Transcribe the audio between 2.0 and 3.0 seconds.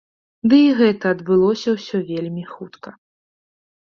вельмі хутка.